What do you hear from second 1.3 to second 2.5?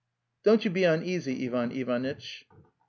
Ivan Ivanitch!